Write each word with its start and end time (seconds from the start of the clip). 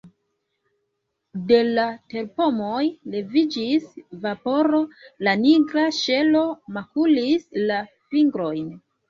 De 1.51 1.59
la 1.67 1.83
terpomoj 2.13 2.79
leviĝis 3.17 3.85
vaporo, 4.25 4.81
la 5.29 5.37
nigra 5.43 5.85
ŝelo 5.99 6.43
makulis 6.81 7.47
la 7.69 7.79
fingrojn. 8.17 8.67